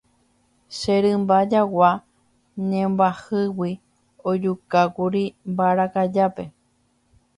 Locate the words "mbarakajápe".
5.51-6.43